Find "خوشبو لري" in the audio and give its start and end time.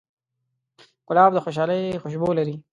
2.01-2.55